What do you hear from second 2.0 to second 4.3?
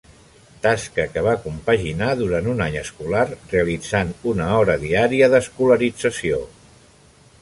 durant un any escolar realitzant